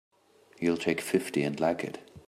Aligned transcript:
You'll 0.59 0.77
take 0.79 0.99
fifty 0.99 1.43
and 1.43 1.59
like 1.59 1.83
it! 1.83 1.99